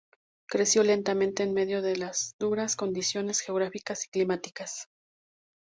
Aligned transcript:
Creció 0.49 0.81
lentamente 0.81 1.43
en 1.43 1.53
medio 1.53 1.83
de 1.83 1.95
las 1.95 2.33
duras 2.39 2.75
condiciones 2.75 3.39
geográficas 3.39 4.05
y 4.05 4.09
climáticas. 4.09 4.87